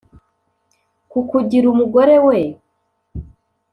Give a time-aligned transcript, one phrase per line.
[1.11, 2.39] kukugira umugore we.